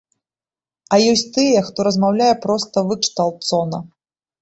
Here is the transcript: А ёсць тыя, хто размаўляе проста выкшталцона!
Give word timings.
А 0.95 0.99
ёсць 1.11 1.25
тыя, 1.35 1.63
хто 1.69 1.87
размаўляе 1.91 2.33
проста 2.49 2.77
выкшталцона! 2.91 3.87